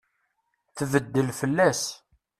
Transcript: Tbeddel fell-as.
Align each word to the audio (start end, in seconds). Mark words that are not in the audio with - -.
Tbeddel 0.77 1.29
fell-as. 1.39 1.83